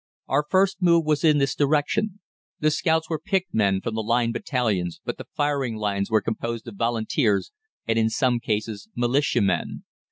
[0.27, 2.21] Our first move was in this direction.
[2.59, 6.67] The scouts were picked men from the Line battalions, but the firing lines were composed
[6.67, 7.51] of Volunteers
[7.87, 9.83] and, in some cases, Militiamen.